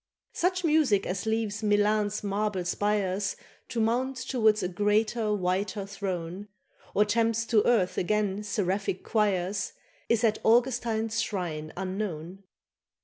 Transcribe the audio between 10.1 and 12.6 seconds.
at Augustine's shrine unknown.